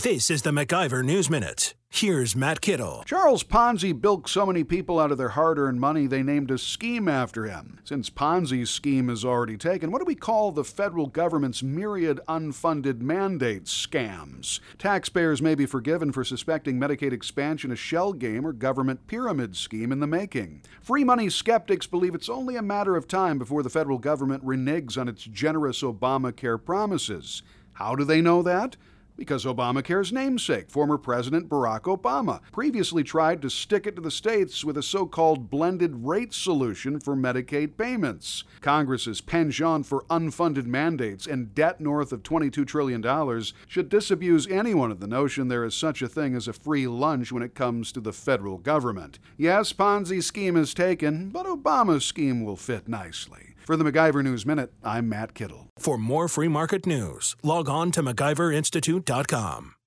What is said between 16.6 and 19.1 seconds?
Medicaid expansion a shell game or government